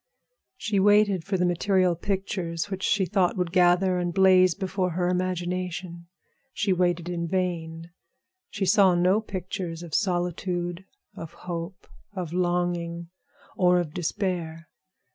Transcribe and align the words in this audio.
She 0.57 0.79
waited 0.79 1.23
for 1.23 1.37
the 1.37 1.45
material 1.45 1.95
pictures 1.95 2.71
which 2.71 2.81
she 2.81 3.05
thought 3.05 3.37
would 3.37 3.51
gather 3.51 3.99
and 3.99 4.11
blaze 4.11 4.55
before 4.55 4.93
her 4.93 5.07
imagination. 5.09 6.07
She 6.53 6.73
waited 6.73 7.07
in 7.07 7.27
vain. 7.27 7.91
She 8.49 8.65
saw 8.65 8.95
no 8.95 9.21
pictures 9.21 9.83
of 9.83 9.93
solitude, 9.93 10.85
of 11.15 11.33
hope, 11.33 11.85
of 12.13 12.33
longing, 12.33 13.09
or 13.55 13.79
of 13.79 13.93
despair. 13.93 14.69